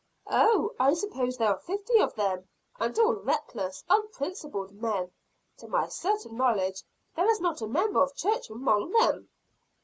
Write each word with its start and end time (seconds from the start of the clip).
"Oh, 0.31 0.71
I 0.79 0.95
suppose 0.95 1.37
there 1.37 1.49
are 1.49 1.59
fifty 1.59 1.99
of 1.99 2.15
them; 2.15 2.47
and 2.79 2.97
all 2.97 3.13
reckless, 3.17 3.83
unprincipled 3.87 4.71
men. 4.71 5.11
To 5.59 5.67
my 5.67 5.89
certain 5.89 6.35
knowledge, 6.37 6.81
there 7.15 7.29
is 7.29 7.39
not 7.39 7.61
a 7.61 7.67
member 7.67 8.01
of 8.01 8.15
church 8.15 8.49
among 8.49 8.93
them." 8.93 9.29